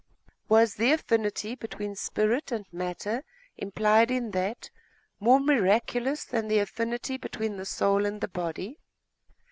Was 0.49 0.73
the 0.73 0.91
affinity 0.93 1.53
between 1.53 1.93
spirit 1.95 2.51
and 2.51 2.65
matter 2.71 3.23
implied 3.55 4.09
in 4.09 4.31
that, 4.31 4.71
more 5.19 5.39
miraculous 5.39 6.25
than 6.25 6.47
the 6.47 6.57
affinity 6.57 7.17
between 7.17 7.57
the 7.57 7.65
soul 7.67 8.07
and 8.07 8.19
the 8.19 8.27
body? 8.27 8.79